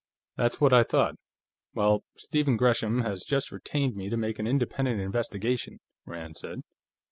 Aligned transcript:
"That's 0.35 0.59
what 0.59 0.73
I 0.73 0.81
thought. 0.81 1.13
Well, 1.75 2.03
Stephen 2.17 2.57
Gresham 2.57 3.01
has 3.03 3.23
just 3.23 3.51
retained 3.51 3.95
me 3.95 4.09
to 4.09 4.17
make 4.17 4.39
an 4.39 4.47
independent 4.47 4.99
investigation," 4.99 5.79
Rand 6.07 6.39
said. 6.39 6.63